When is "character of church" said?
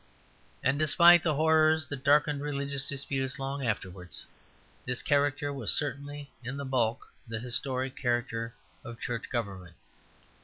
7.95-9.29